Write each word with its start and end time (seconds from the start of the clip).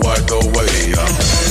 wide 0.00 0.30
awake. 0.30 1.47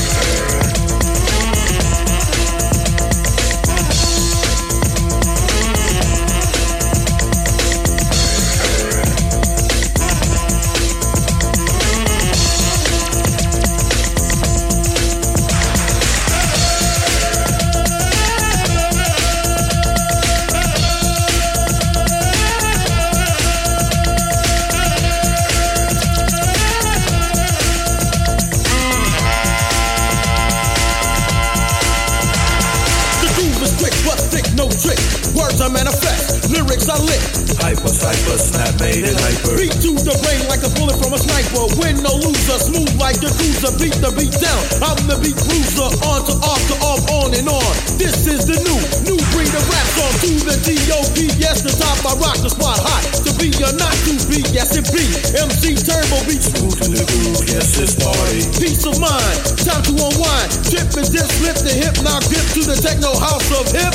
Bruiser. 45.33 45.89
On 46.07 46.21
to 46.23 46.33
off 46.43 46.61
to 46.71 46.75
off, 46.83 47.01
on 47.11 47.33
and 47.33 47.47
on. 47.49 47.73
This 47.99 48.27
is 48.27 48.45
the 48.47 48.57
new, 48.61 48.79
new 49.07 49.19
breed 49.33 49.51
of 49.51 49.65
rap 49.67 49.87
song 49.95 50.13
to 50.23 50.31
the 50.47 50.55
T.O.P. 50.61 51.35
Yes, 51.39 51.63
the 51.63 51.73
top 51.75 51.99
I 52.05 52.13
rock 52.19 52.37
the 52.39 52.49
spot 52.49 52.79
hot. 52.79 53.03
To 53.25 53.31
be 53.35 53.51
or 53.63 53.73
not 53.75 53.93
to 54.07 54.13
be, 54.29 54.43
yes 54.53 54.75
it 54.77 54.87
be. 54.93 55.03
MC 55.35 55.75
Turbo 55.75 56.23
beat 56.27 56.43
Smooth 56.43 56.77
to 56.79 56.87
the 56.87 57.03
groove, 57.03 57.43
yes, 57.49 57.77
it's 57.79 57.95
party. 57.97 58.45
Peace 58.61 58.85
of 58.85 58.99
mind, 58.99 59.37
time 59.63 59.83
to 59.83 59.93
unwind. 59.97 60.49
Trip 60.69 60.87
and 60.95 61.07
dip, 61.11 61.27
flip 61.41 61.57
the 61.59 61.73
hip, 61.73 61.95
now 62.03 62.19
grip 62.29 62.45
to 62.55 62.61
the 62.63 62.77
techno 62.79 63.11
house 63.17 63.49
of 63.51 63.65
hip. 63.73 63.93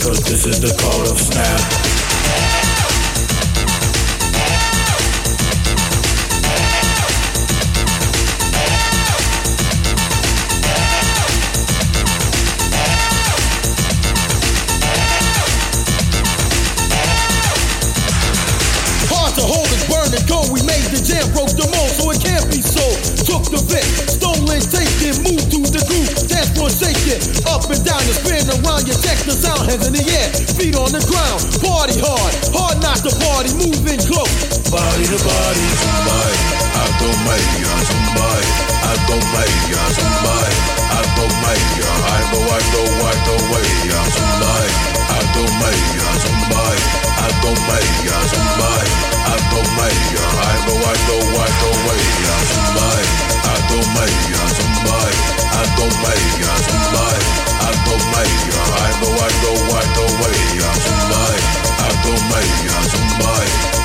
Cause 0.00 0.22
this 0.24 0.46
is 0.46 0.60
the 0.60 0.72
code 0.80 1.10
of 1.10 1.18
snap. 1.18 1.85
Floor 27.06 27.54
up 27.54 27.62
and 27.70 27.82
down, 27.86 28.02
you 28.02 28.14
spin 28.18 28.42
around, 28.50 28.82
you 28.86 28.94
check 28.98 29.18
the 29.22 29.30
sound, 29.30 29.70
hands 29.70 29.86
in 29.86 29.94
the 29.94 30.02
air, 30.02 30.28
feet 30.58 30.74
on 30.74 30.90
the 30.90 30.98
ground, 31.06 31.38
party 31.62 31.94
hard, 32.02 32.34
hard 32.50 32.82
not 32.82 32.98
to 33.06 33.14
party, 33.22 33.54
moving 33.54 34.02
close. 34.02 34.26
Body 34.66 35.06
to 35.06 35.18
body, 35.22 35.64
somebody. 35.78 36.38
I 36.74 36.84
go 36.98 37.08
maya, 37.22 37.74
somebody. 37.86 38.50
I 38.82 38.92
go 39.06 39.16
maya, 39.30 39.82
somebody. 39.94 40.58
I 40.90 41.02
go 41.14 41.24
maya. 41.46 41.86
I 41.86 42.10
I 42.10 42.20
go, 42.34 42.38
I 42.42 42.60
go. 42.74 42.82
I 42.82 43.14
go 43.22 43.34
somebody. 44.10 44.74
I 45.06 45.22
go 45.30 45.42
somebody. 46.18 46.26
I 46.26 46.50
go 46.50 46.58
maya. 46.58 46.66
I 46.66 46.66
go, 46.66 46.74
I 46.74 46.94
go, 47.06 47.26
go 47.38 47.46
maya, 47.46 47.46
somebody. 47.46 47.46
I 47.46 47.46
go 47.46 47.60
maya, 47.66 48.18
somebody. 48.26 48.90
I 49.26 49.44
go 49.46 49.62
somebody. 49.76 50.44
I 50.46 50.64
go. 50.66 50.74
I 50.74 50.94
go, 51.06 51.16
go, 51.16 51.38
I 51.38 51.54
somebody. 51.62 52.06
I 52.06 52.26
go 52.26 52.50
somebody. 52.50 53.14
Go 53.66 53.78
maya, 53.94 54.42
somebody. 54.54 54.75
I 54.86 55.62
go 55.74 55.86
maya. 56.02 56.56
I 57.66 58.90
go, 59.00 59.08
I 59.08 59.30
know 59.42 59.56
I 59.66 59.82
go, 59.92 60.06
I 60.06 60.66
so 60.76 60.92
might 61.10 61.42
I 61.76 61.90
don't 62.02 62.22
make 62.30 62.54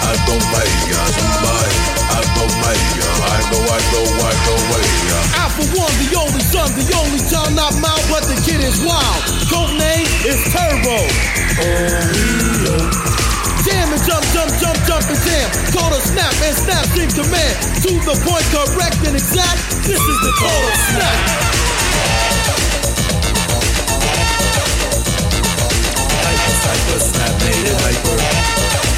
I 0.01 0.13
don't 0.25 0.45
like 0.53 0.89
I 0.92 1.07
some 1.09 1.36
might 1.42 1.75
I 2.12 2.21
don't 2.36 2.56
make 2.62 2.88
ya 2.98 3.09
I 3.21 3.39
know 3.50 3.63
I 3.65 3.80
go 3.92 4.53
maya. 4.69 5.19
Alpha 5.42 5.63
One, 5.77 5.95
the 6.01 6.09
only 6.18 6.44
son, 6.44 6.69
the 6.77 6.86
only 6.98 7.19
child 7.30 7.54
not 7.56 7.74
mine, 7.81 8.06
but 8.09 8.24
the 8.27 8.38
kid 8.45 8.62
is 8.62 8.80
wild. 8.83 9.21
Code 9.50 9.77
name 9.77 10.06
is 10.25 10.39
Turbo. 10.54 10.97
Jam 11.62 13.01
and 13.01 13.11
jump, 14.12 14.25
jump, 14.34 14.52
jump, 14.60 14.78
jump 14.88 15.06
and 15.08 15.19
jam. 15.24 15.48
A 15.92 16.00
snap 16.02 16.34
and 16.44 16.56
snap 16.56 16.86
in 16.98 17.10
command. 17.10 17.56
To 17.84 17.92
the 18.04 18.16
point, 18.24 18.46
correct 18.52 19.00
and 19.08 19.16
exact. 19.16 19.60
This 19.88 20.00
is 20.00 20.18
the 20.22 20.31
of 20.31 20.75
snap. 20.92 21.18
Cypher, 26.62 27.00
snap, 27.00 27.34
made 27.44 27.68
it 27.68 27.78
hyper. 27.81 28.91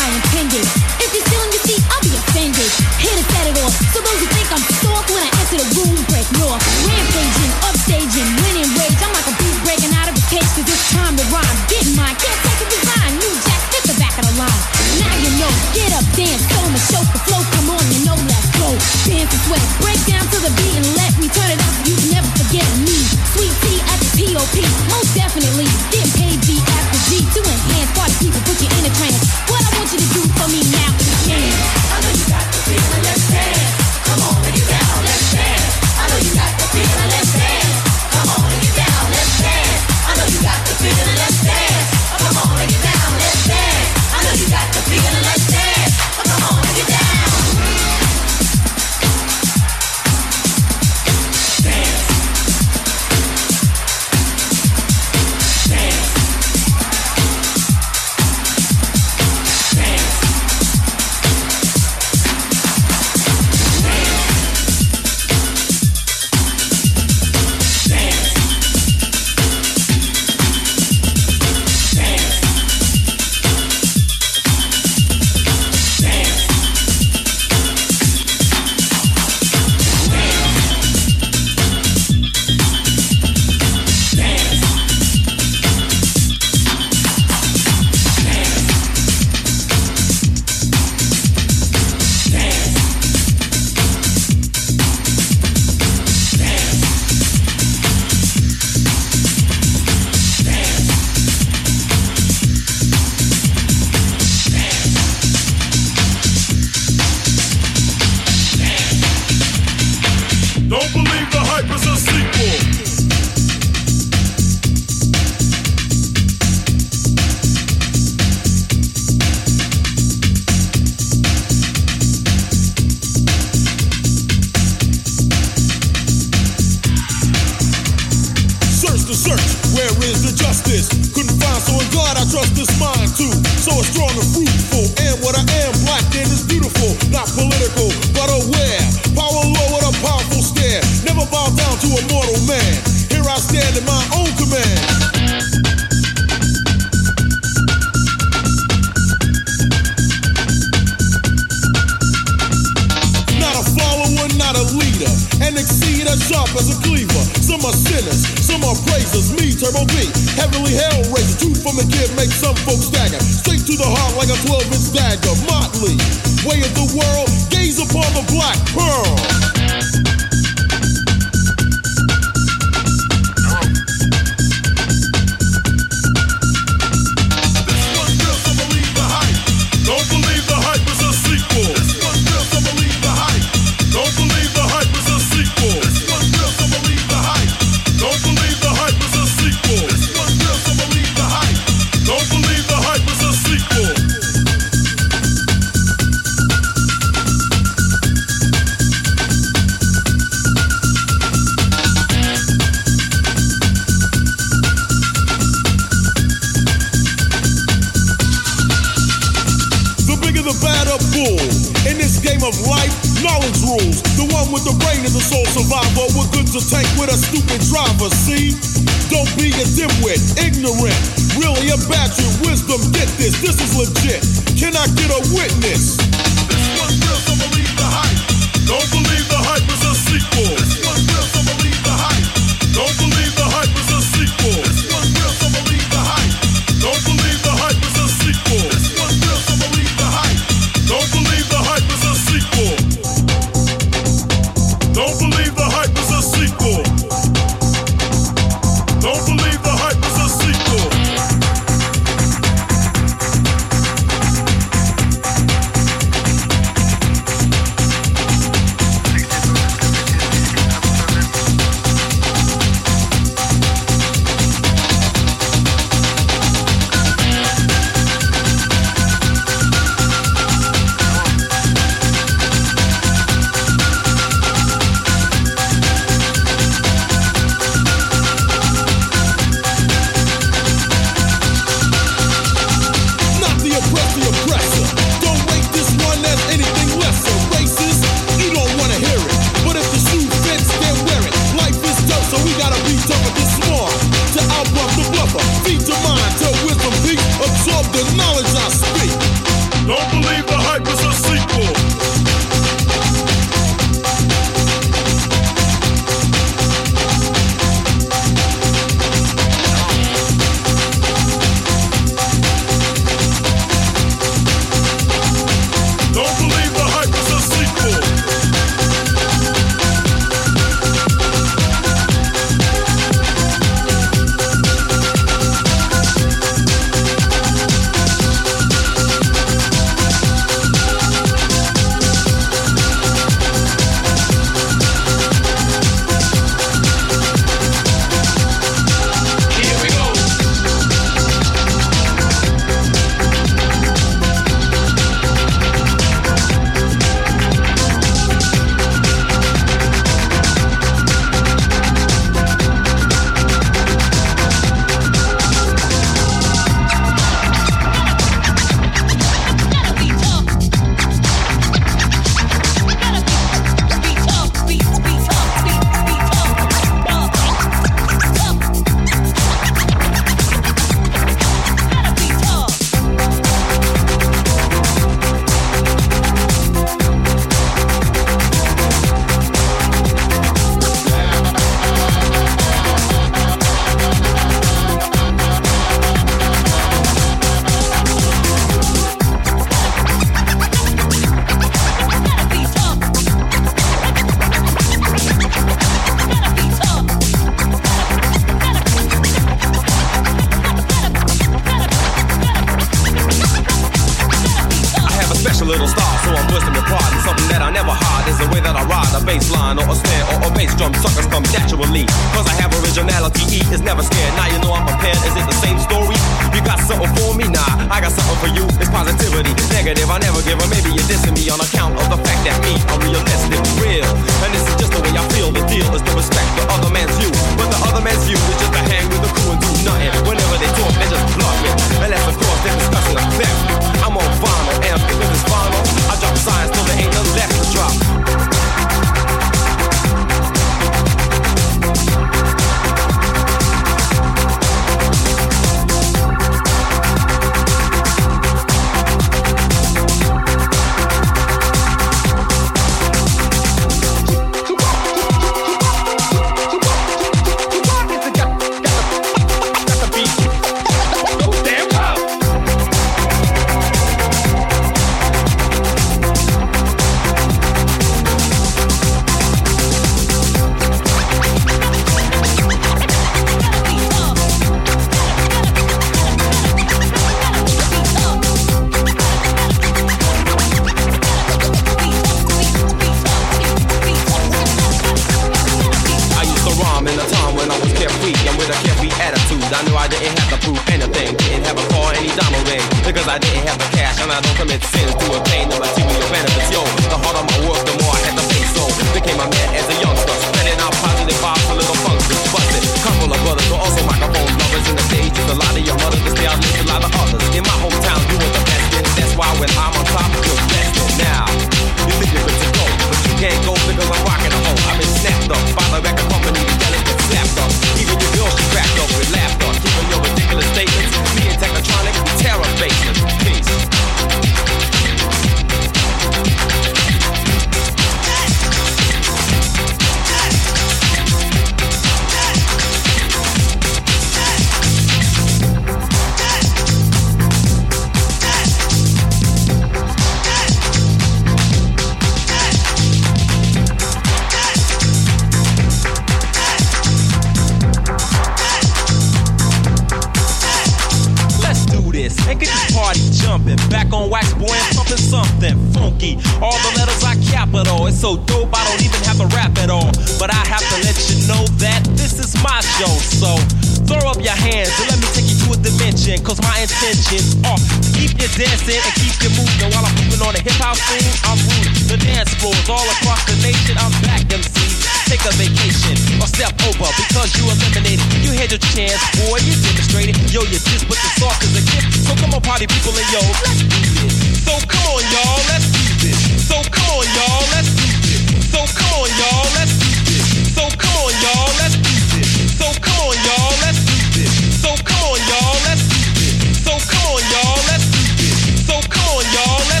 Back 553.91 554.13
on 554.15 554.29
wax, 554.31 554.53
boy, 554.55 554.71
and 554.71 554.95
pumping 554.95 555.19
something 555.19 555.75
funky. 555.91 556.39
All 556.63 556.79
the 556.79 556.91
letters 556.95 557.19
are 557.27 557.35
capital. 557.51 558.07
It's 558.07 558.15
so 558.15 558.39
dope, 558.47 558.71
I 558.71 558.87
don't 558.87 559.03
even 559.03 559.19
have 559.27 559.35
to 559.43 559.47
rap 559.51 559.75
at 559.83 559.91
all. 559.91 560.07
But 560.39 560.47
I 560.47 560.63
have 560.63 560.79
to 560.79 560.97
let 561.03 561.19
you 561.27 561.43
know 561.43 561.67
that 561.83 561.99
this 562.15 562.39
is 562.39 562.55
my 562.63 562.79
show. 562.95 563.11
So 563.19 563.59
throw 564.07 564.31
up 564.31 564.39
your 564.39 564.55
hands 564.55 564.95
and 564.95 565.11
let 565.11 565.19
me 565.19 565.27
take 565.35 565.43
you 565.51 565.59
to 565.67 565.75
a 565.75 565.77
dimension. 565.83 566.39
Cause 566.39 566.63
my 566.63 566.79
intentions 566.79 567.59
are 567.67 567.75
to 567.75 568.09
keep 568.15 568.31
you 568.39 568.47
dancing 568.55 568.95
and 568.95 569.13
keep 569.19 569.35
you 569.43 569.51
moving. 569.59 569.91
While 569.91 570.07
I'm 570.07 570.15
moving 570.23 570.39
on 570.39 570.55
the 570.55 570.63
hip 570.63 570.79
hop 570.79 570.95
scene, 570.95 571.27
I'm 571.43 571.59
ruling 571.59 571.91
the 572.07 572.15
dance 572.15 572.55
floors 572.63 572.87
all 572.87 573.03
across 573.19 573.43
the 573.43 573.59
nation. 573.59 573.99
I'm 573.99 574.15
back, 574.23 574.47
MC. 574.47 575.10
Take 575.31 575.47
a 575.47 575.55
vacation 575.55 576.11
or 576.43 576.47
step 576.51 576.75
over 576.83 577.07
because 577.15 577.55
you 577.55 577.63
eliminated. 577.63 578.19
You 578.43 578.51
had 578.59 578.67
your 578.67 578.83
chance, 578.91 579.15
boy, 579.39 579.63
you 579.63 579.71
demonstrated. 579.79 580.35
Yo, 580.51 580.59
you 580.67 580.75
just 580.75 581.07
put 581.07 581.15
the 581.15 581.31
soft 581.39 581.63
as 581.63 581.71
a 581.71 581.83
gift. 581.87 582.27
So 582.27 582.35
come 582.35 582.51
on, 582.51 582.59
party 582.59 582.83
people, 582.83 583.15
and 583.15 583.23
yo, 583.31 583.39
let's 583.63 583.79
do 583.79 583.95
this. 583.95 584.67
So 584.67 584.75
come 584.91 585.07
on, 585.07 585.23
y'all, 585.31 585.63
let's 585.71 585.87
do 585.87 586.03
this. 586.19 586.35
So 586.67 586.83
come 586.83 587.15
on, 587.15 587.23
y'all, 587.31 587.63
let's 587.71 587.95
do 587.95 588.11
this. 588.27 588.43
So 588.75 588.83
come 588.91 589.23
on, 589.23 589.31
y'all, 589.39 589.71
let's 589.71 589.95
do 590.03 590.11
this. 590.27 590.43
So 590.75 590.83
come 590.99 591.15
on, 591.23 591.31
y'all, 591.39 591.71
let's 591.79 591.95
do 592.03 592.11
this. 592.35 592.75
So 592.75 592.91
come 592.99 593.23
on, 593.23 593.35
y'all, 593.47 593.71
let's 593.87 594.03
do 594.03 594.19
this. 594.35 594.51
So 594.83 594.91
come 594.99 595.23
on, 595.31 595.39
y'all, 595.47 595.79
let's 595.87 596.03
do 596.11 596.19
this. 596.43 596.51
So 596.83 596.91
come 597.07 597.23
on, 597.31 597.39
y'all, 597.47 597.79
let's 597.87 598.03
do 598.03 598.19
this. 598.35 598.59
So 598.83 598.99
come 599.07 599.31
on, 599.31 599.47
y'all, 599.47 599.79
let's 599.87 599.95
do 599.95 599.95
this. 599.95 600.00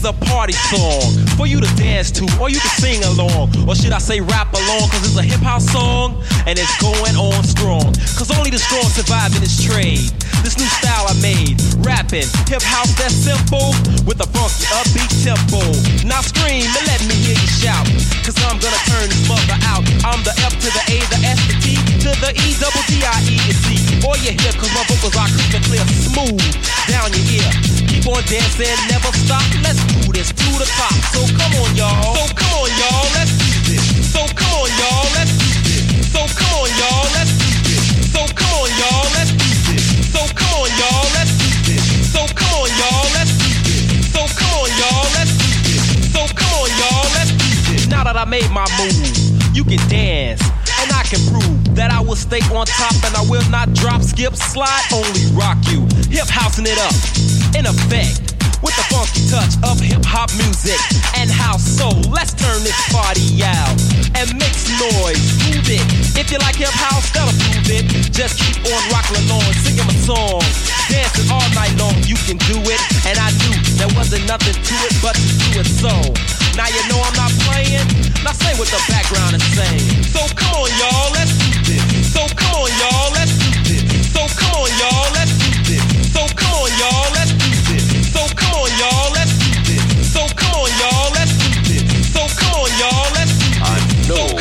is 0.00 0.06
a 0.06 0.12
party 0.24 0.52
song 0.52 1.12
for 1.36 1.46
you 1.46 1.60
to 1.60 1.68
dance 1.76 2.10
to, 2.10 2.24
or 2.40 2.48
you 2.48 2.58
can 2.58 2.70
sing 2.80 3.04
along, 3.04 3.52
or 3.68 3.74
should 3.74 3.92
I 3.92 3.98
say 3.98 4.20
rap 4.20 4.52
along? 4.52 4.88
Cause 4.88 5.04
it's 5.04 5.18
a 5.18 5.22
hip 5.22 5.40
hop 5.40 5.60
song 5.60 6.22
and 6.46 6.58
it's 6.58 6.72
going 6.80 7.16
on 7.16 7.44
strong. 7.44 7.92
Cause 8.16 8.30
only 8.32 8.50
the 8.50 8.58
strong 8.58 8.84
survive 8.84 9.34
in 9.34 9.40
this 9.40 9.60
trade. 9.62 10.12
This 10.40 10.56
new 10.56 10.70
style 10.80 11.06
I 11.06 11.14
made, 11.20 11.60
rapping 11.84 12.26
hip 12.48 12.64
hop 12.64 12.88
that's 12.96 13.14
simple 13.14 13.76
with 14.08 14.18
a 14.24 14.28
funky 14.32 14.66
upbeat 14.80 15.12
tempo. 15.22 15.60
Now 16.02 16.24
scream 16.24 16.64
and 16.64 16.84
let 16.88 17.00
me 17.06 17.14
hear 17.14 17.36
you 17.36 17.50
shout. 17.60 17.86
Cause 18.24 18.36
I'm 18.48 18.56
gonna 18.58 18.82
turn 18.88 19.06
this 19.06 19.24
mother 19.28 19.58
out. 19.68 19.84
I'm 20.02 20.20
the 20.24 20.34
F 20.42 20.56
to 20.64 20.68
the 20.72 20.82
A, 20.90 20.98
the 21.12 21.18
S, 21.22 21.38
the 21.46 21.56
T 21.60 21.76
to 22.04 22.10
the 22.24 22.30
E, 22.32 22.46
double 22.58 22.82
D, 22.88 23.04
I, 23.04 23.20
E, 23.28 23.36
and 23.36 23.58
C. 23.62 23.76
All 24.02 24.16
you 24.24 24.32
hear 24.32 24.52
cause 24.56 24.72
my 24.72 24.84
vocals 24.88 25.14
are 25.14 25.28
crystal 25.28 25.60
clear, 25.68 25.84
smooth 25.86 26.40
down 26.88 27.12
your 27.12 27.26
ear. 27.36 27.50
Keep 27.86 28.08
on 28.08 28.24
dancing, 28.26 28.74
never 28.88 29.12
stop. 29.20 29.44
Let's 29.62 29.78
do 29.92 30.10
this 30.10 30.32
to 30.32 30.48
the 30.56 30.66
top. 30.74 30.94
So 31.14 31.20
come 31.36 31.52
on, 31.60 31.70
y'all. 31.76 32.16
So 32.16 32.24
come 32.34 32.54
on, 32.64 32.70
y'all. 32.80 33.06
Let's 33.14 33.34
do 33.38 33.76
this. 33.76 33.84
So 34.10 34.24
come 34.34 34.54
on, 34.56 34.70
y'all. 34.80 35.06
Let's 35.14 35.36
do 35.36 35.50
this. 35.68 35.84
So 36.10 36.22
come 36.26 36.54
on, 36.58 36.70
y'all. 36.80 37.06
Let's 37.14 37.32
do 37.38 37.50
this. 37.68 37.84
So 38.14 38.22
come 38.34 38.54
on, 38.56 38.70
y'all. 38.80 39.06
Let's 39.14 39.30
do 39.30 39.38
this. 39.38 39.49
So 40.12 40.22
come 40.34 40.52
on, 40.58 40.70
y'all. 40.78 41.06
Let's 41.14 41.32
do 41.38 41.48
this. 41.70 42.12
So 42.12 42.26
come 42.34 42.52
on, 42.58 42.68
y'all. 42.78 43.06
Let's 43.14 43.32
do 43.38 43.50
this. 43.66 44.12
So 44.12 44.22
come 44.38 44.52
on, 44.58 44.70
y'all. 44.78 45.06
Let's 45.14 45.34
do 45.38 45.48
this. 45.66 46.12
So 46.12 46.22
come 46.34 46.52
on, 46.58 46.68
y'all. 46.78 47.06
Let's 47.14 47.32
do 47.32 47.50
this. 47.70 47.86
Now 47.88 48.04
that 48.04 48.16
I 48.16 48.24
made 48.24 48.50
my 48.50 48.66
move, 48.78 48.98
you 49.54 49.64
can 49.64 49.78
dance. 49.88 50.42
And 50.80 50.90
I 50.92 51.02
can 51.04 51.20
prove 51.28 51.74
that 51.74 51.90
I 51.92 52.00
will 52.00 52.16
stay 52.16 52.40
on 52.56 52.64
top 52.66 52.94
and 53.04 53.14
I 53.14 53.22
will 53.28 53.44
not 53.50 53.72
drop, 53.74 54.02
skip, 54.02 54.34
slide, 54.34 54.82
only 54.92 55.26
rock 55.36 55.58
you. 55.68 55.84
Hip 56.08 56.26
housing 56.26 56.64
it 56.66 56.78
up, 56.78 56.94
in 57.54 57.66
effect, 57.66 58.29
with 58.62 58.76
the 58.76 58.84
funky 58.92 59.24
touch 59.28 59.56
of 59.64 59.80
hip 59.80 60.04
hop 60.04 60.28
music 60.36 60.76
and 61.16 61.32
house 61.32 61.64
soul. 61.64 61.96
Let's 62.12 62.36
turn 62.36 62.60
this 62.60 62.76
party 62.92 63.40
out 63.40 63.72
and 64.16 64.28
make 64.36 64.52
some 64.52 64.76
noise. 64.80 65.20
Move 65.48 65.68
it. 65.68 65.84
If 66.16 66.28
you 66.28 66.38
like 66.44 66.56
hip 66.56 66.72
house, 66.72 67.08
that'll 67.12 67.32
prove 67.48 67.68
it. 67.72 67.84
Just 68.12 68.36
keep 68.40 68.60
on 68.68 68.80
rocking 68.92 69.16
along, 69.28 69.48
singing 69.64 69.86
my 69.88 69.96
song. 70.04 70.44
Dancing 70.92 71.28
all 71.32 71.44
night 71.56 71.72
long, 71.80 71.96
you 72.04 72.16
can 72.28 72.36
do 72.48 72.60
it. 72.68 72.80
And 73.08 73.16
I 73.16 73.32
knew 73.40 73.56
there 73.80 73.92
wasn't 73.96 74.28
nothing 74.28 74.56
to 74.56 74.74
it 74.88 74.94
but 75.00 75.16
to 75.16 75.28
do 75.40 75.60
it 75.60 75.68
so. 75.68 75.92
Now 76.56 76.68
you 76.68 76.82
know 76.92 77.00
I'm 77.00 77.16
not 77.16 77.32
playing. 77.48 77.86
Now 78.20 78.36
say 78.36 78.52
what 78.60 78.68
the 78.68 78.80
background 78.92 79.40
is 79.40 79.46
saying. 79.56 80.04
So 80.12 80.20
come 80.36 80.52
on, 80.60 80.70
y'all, 80.76 81.08
let's 81.16 81.32
do 81.40 81.48
this. 81.64 82.12
So 82.12 82.28
come 82.36 82.60
on, 82.60 82.70
y'all, 82.76 83.08
let's 83.16 83.32
do 83.40 83.48
this. 83.64 83.82
So 84.12 84.28
come 84.36 84.52
on, 84.60 84.70
y'all, 84.76 85.08
let's 85.16 85.32
do 85.40 85.48
this. 85.64 85.84
So 86.12 86.26
come 86.36 86.52
on, 86.60 86.70
y'all, 86.76 87.19
know. 94.10 94.39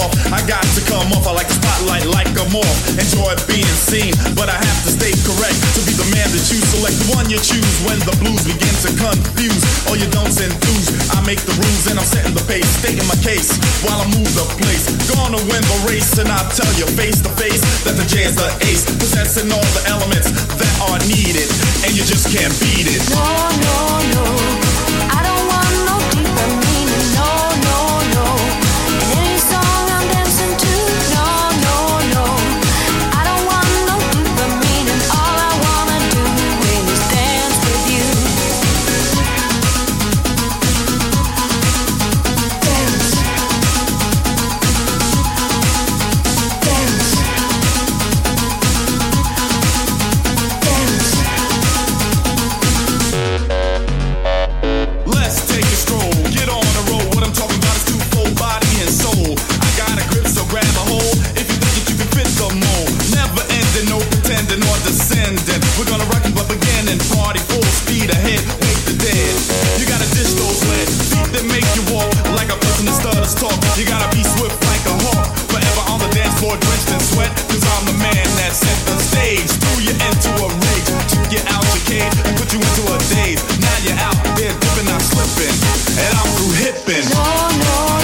Off. 0.00 0.12
I 0.32 0.40
got 0.48 0.64
to 0.64 0.82
come 0.88 1.12
off. 1.12 1.28
I 1.28 1.32
like 1.36 1.48
the 1.48 1.56
spotlight 1.60 2.06
like 2.08 2.32
a 2.40 2.46
morph. 2.48 2.80
Enjoy 2.96 3.32
being 3.46 3.76
seen, 3.76 4.16
but 4.34 4.48
I 4.48 4.56
have 4.56 4.80
to 4.88 4.90
stay 4.90 5.12
correct 5.24 5.58
to 5.76 5.80
be 5.84 5.92
the 5.94 6.08
man 6.16 6.28
that 6.32 6.44
you 6.48 6.58
select. 6.72 6.96
The 7.04 7.08
one 7.12 7.28
you 7.28 7.38
choose 7.38 7.76
when 7.84 8.00
the 8.08 8.14
blues 8.18 8.42
begin 8.48 8.74
to 8.86 8.90
confuse. 8.96 9.62
All 9.86 9.96
you 9.96 10.08
don'ts 10.08 10.40
enthuse. 10.40 10.88
I 11.12 11.20
make 11.28 11.40
the 11.44 11.54
rules 11.54 11.84
and 11.92 12.00
I'm 12.00 12.08
setting 12.08 12.34
the 12.34 12.44
pace, 12.48 12.66
stating 12.80 13.06
my 13.06 13.18
case 13.20 13.52
while 13.84 14.00
I 14.00 14.06
move 14.10 14.30
the 14.32 14.46
place. 14.58 14.88
Gonna 15.10 15.40
win 15.50 15.62
the 15.62 15.78
race, 15.86 16.18
and 16.18 16.28
I'll 16.28 16.50
tell 16.50 16.70
you 16.78 16.86
face 16.96 17.20
to 17.22 17.30
face 17.36 17.60
that 17.84 17.96
the 17.96 18.06
J 18.06 18.24
is 18.24 18.36
the 18.36 18.48
ace, 18.66 18.86
possessing 18.86 19.52
all 19.52 19.68
the 19.76 19.84
elements 19.90 20.30
that 20.56 20.72
are 20.88 20.98
needed, 21.06 21.48
and 21.84 21.92
you 21.92 22.04
just 22.04 22.32
can't 22.32 22.54
beat 22.60 22.88
it. 22.88 23.02
No, 23.10 23.26
no, 23.60 24.64
no. 24.64 24.69
You 73.80 73.86
gotta 73.86 74.14
be 74.14 74.22
swift 74.22 74.60
like 74.68 74.84
a 74.84 74.92
hawk, 75.08 75.32
forever 75.48 75.82
on 75.88 76.04
the 76.04 76.10
dance 76.12 76.36
floor 76.36 76.52
drenched 76.52 76.92
in 76.92 77.00
sweat. 77.00 77.32
Cause 77.48 77.64
I'm 77.64 77.88
the 77.88 77.96
man 77.96 78.28
that 78.36 78.52
set 78.52 78.76
the 78.84 78.92
stage. 79.00 79.48
Threw 79.56 79.80
you 79.80 79.96
into 79.96 80.28
a 80.36 80.48
rage, 80.52 80.84
took 81.08 81.32
you 81.32 81.40
out 81.48 81.64
your 81.72 81.80
cage, 81.88 82.12
and 82.28 82.36
put 82.36 82.52
you 82.52 82.60
into 82.60 82.82
a 82.92 83.00
daze. 83.08 83.40
Now 83.56 83.72
you're 83.80 83.96
out 83.96 84.20
there 84.36 84.52
dipping, 84.52 84.84
I'm 84.84 85.00
slipping, 85.00 85.56
and 85.96 86.12
I'm 86.12 86.28
through 86.36 86.60
hipping. 86.60 87.08
No, 87.08 87.24
no, 87.24 87.99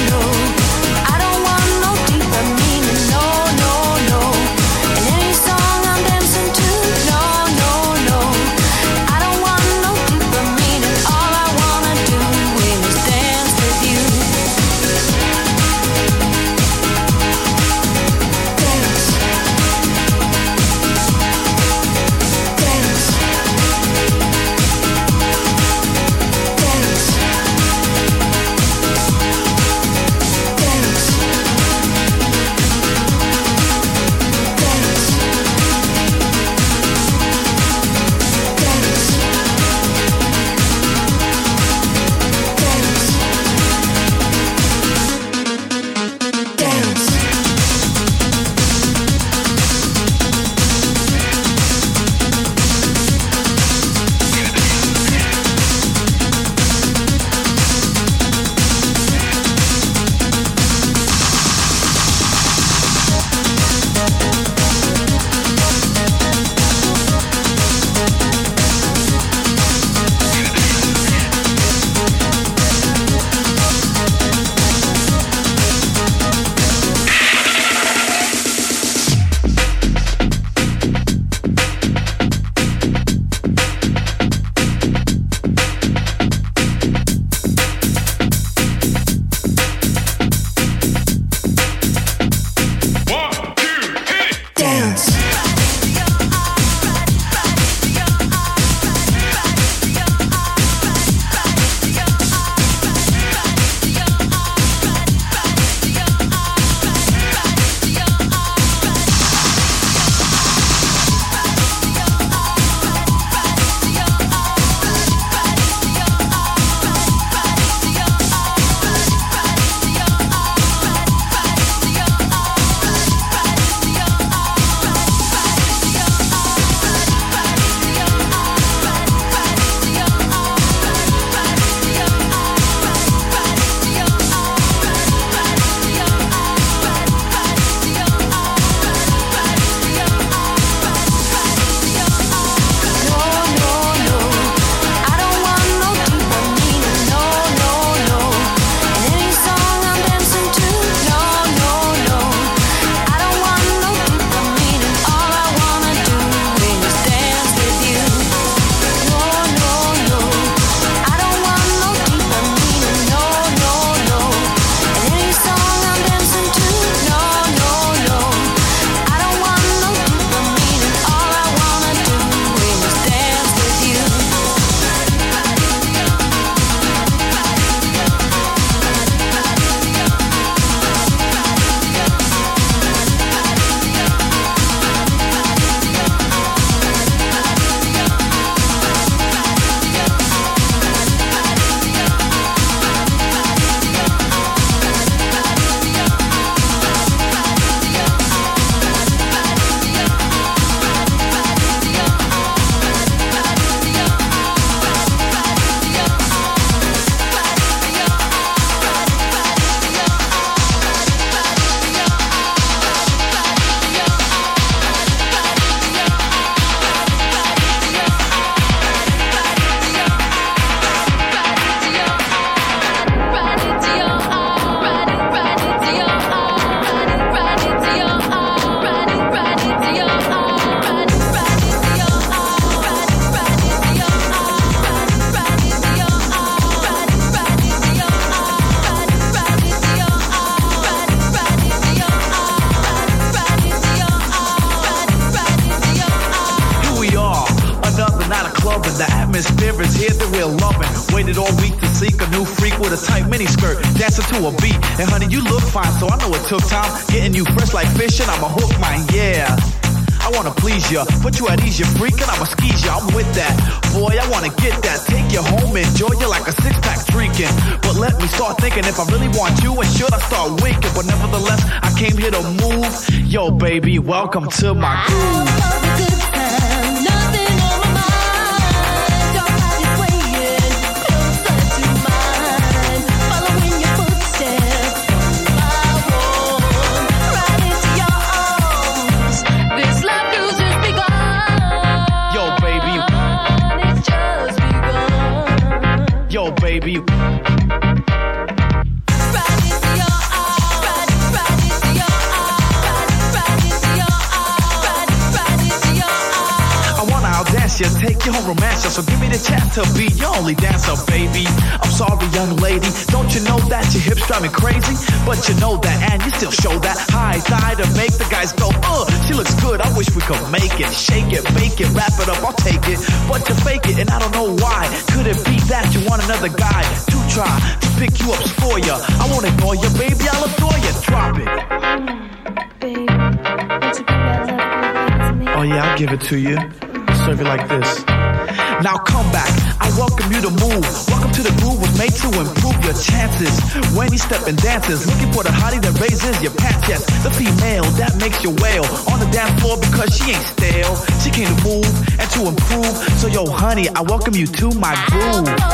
I 353.96 354.02
welcome 354.02 354.34
you 354.34 354.46
to 354.46 354.72
my 354.72 354.94
groove. 355.08 355.65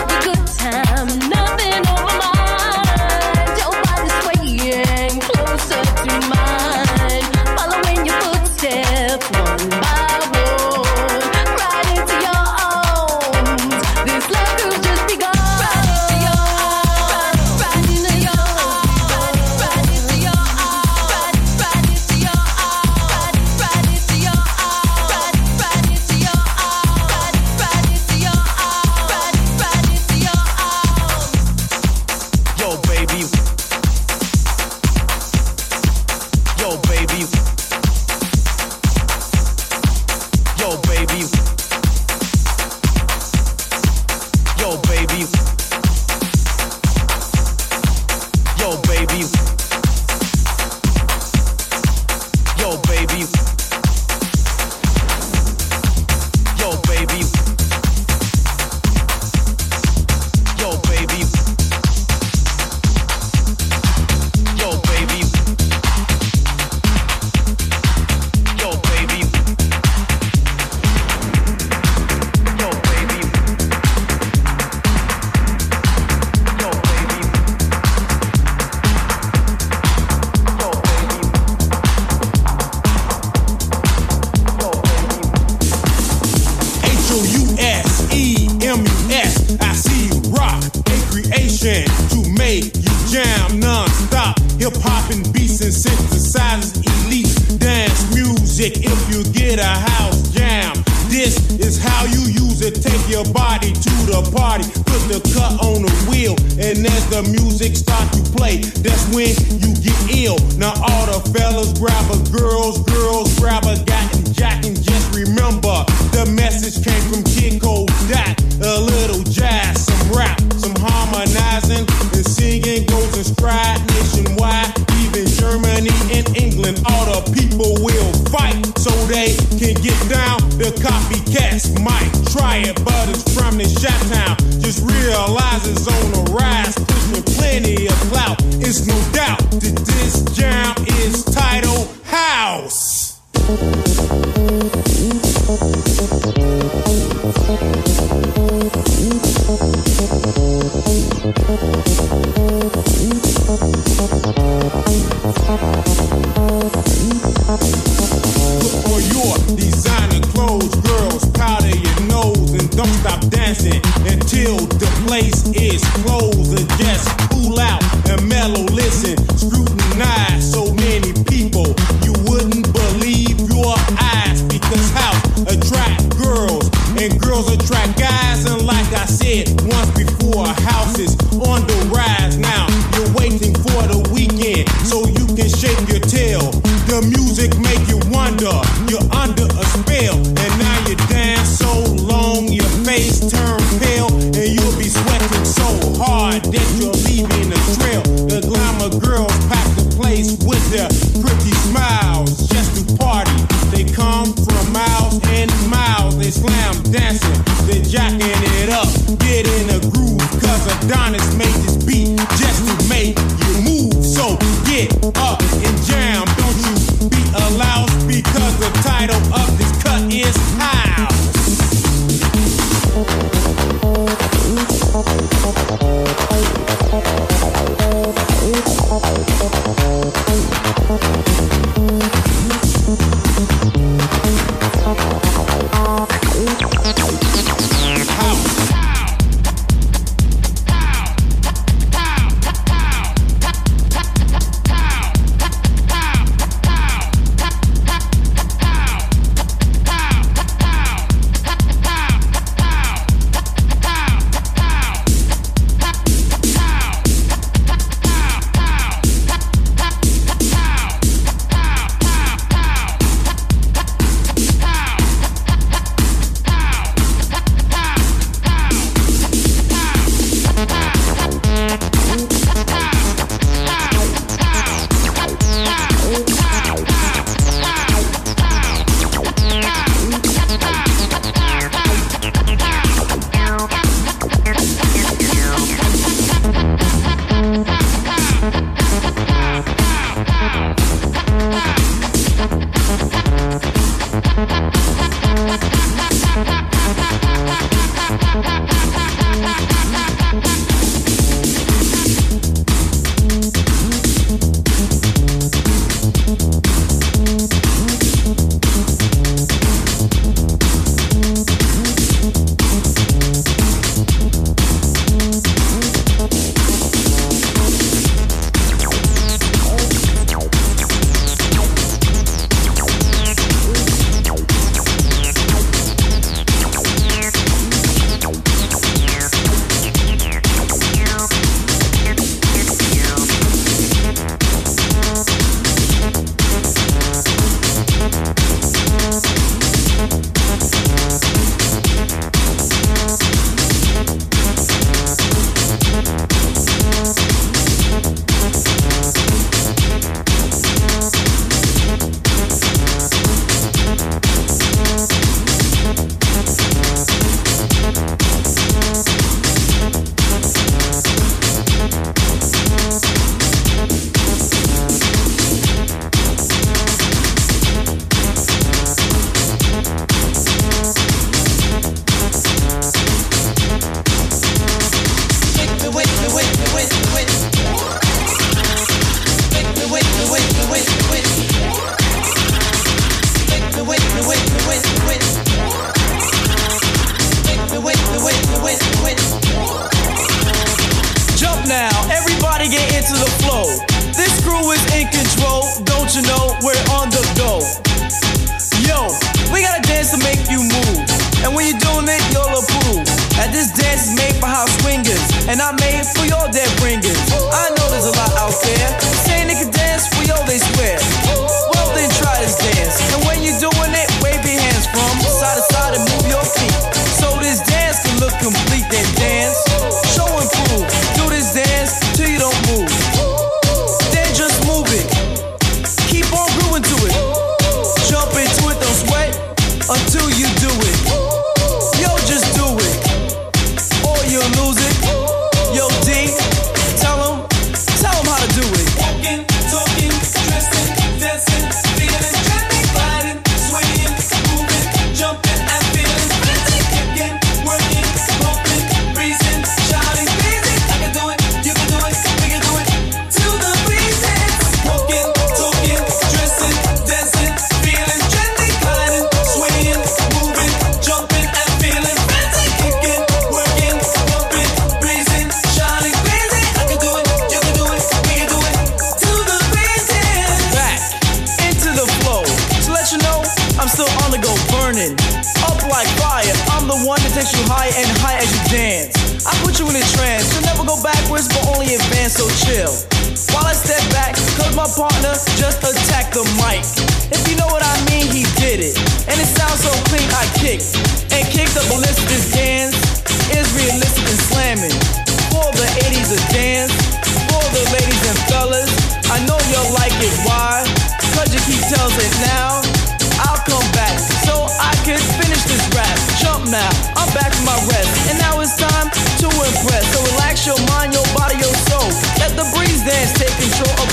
your 510.67 510.79
mind, 510.95 511.13
your 511.13 511.27
body, 511.35 511.57
your 511.59 511.75
soul. 511.91 512.07
Let 512.39 512.55
the 512.55 512.63
breeze 512.71 513.03
dance 513.03 513.33
take 513.35 513.51
control 513.59 513.91
of 513.99 514.12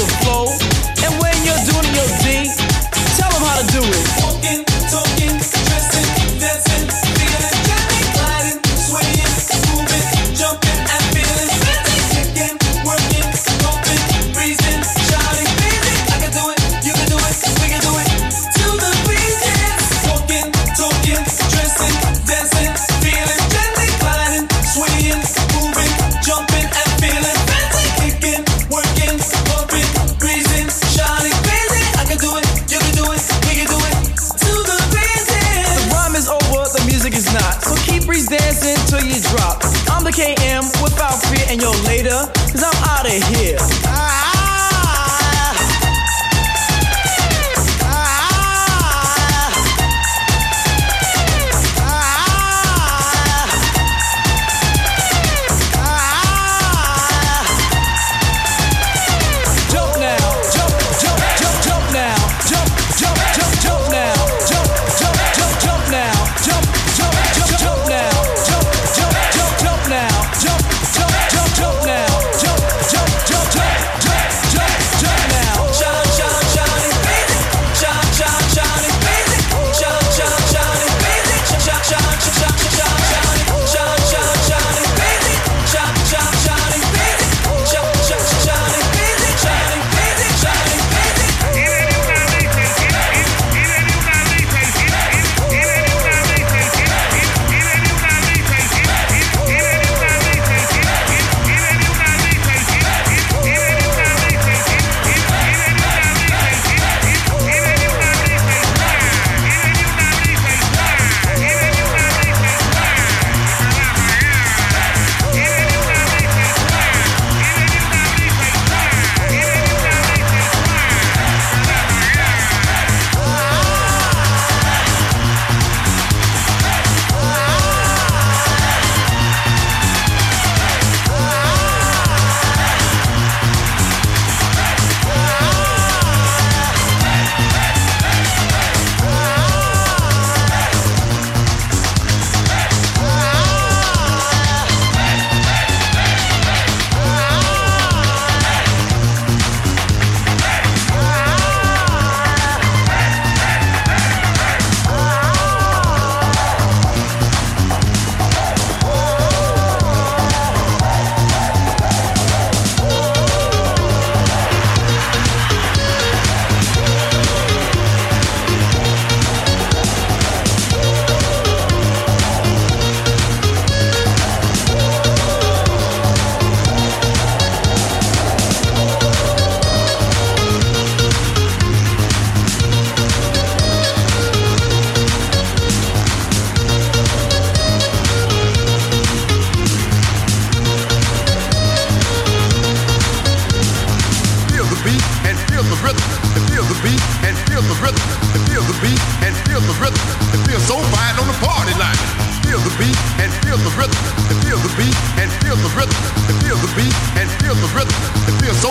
feel 205.50 205.58
the 205.66 205.76
rhythm, 205.76 205.98
and 206.30 206.38
feel 206.46 206.58
the 206.62 206.72
beat, 206.78 206.94
and 207.18 207.26
feel 207.42 207.56
the 207.56 207.66
rhythm, 207.74 207.98
and 208.30 208.38
feel 208.38 208.54
so 208.54 208.69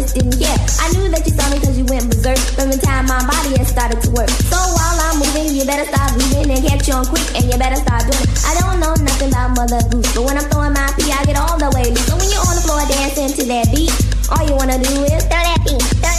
I 0.00 0.88
knew 0.96 1.12
that 1.12 1.28
you 1.28 1.32
saw 1.36 1.44
me 1.52 1.60
cause 1.60 1.76
you 1.76 1.84
went 1.84 2.08
berserk 2.08 2.40
from 2.56 2.72
the 2.72 2.80
time 2.80 3.04
my 3.04 3.20
body 3.20 3.52
had 3.52 3.68
started 3.68 4.00
to 4.00 4.10
work. 4.16 4.32
So 4.48 4.56
while 4.56 4.96
I'm 4.96 5.20
moving, 5.20 5.52
you 5.52 5.68
better 5.68 5.84
stop 5.84 6.16
leaving 6.16 6.48
and 6.56 6.64
catch 6.64 6.88
on 6.88 7.04
quick 7.04 7.28
and 7.36 7.44
you 7.44 7.56
better 7.60 7.76
start 7.76 8.08
doing. 8.08 8.24
I 8.48 8.56
don't 8.56 8.80
know 8.80 8.96
nothing 8.96 9.28
about 9.28 9.60
Mother 9.60 9.84
Goose, 9.92 10.08
but 10.16 10.24
when 10.24 10.40
I'm 10.40 10.48
throwing 10.48 10.72
my 10.72 10.88
pee, 10.96 11.12
I 11.12 11.20
get 11.28 11.36
all 11.36 11.60
the 11.60 11.68
way 11.76 11.92
loose. 11.92 12.08
So 12.08 12.16
when 12.16 12.32
you're 12.32 12.40
on 12.48 12.56
the 12.56 12.64
floor 12.64 12.80
dancing 12.88 13.28
to 13.28 13.44
that 13.52 13.68
beat, 13.76 13.92
all 14.32 14.40
you 14.48 14.56
wanna 14.56 14.80
do 14.80 15.04
is 15.04 15.20
throw 15.28 15.44
that 15.44 15.60
beat. 15.68 16.09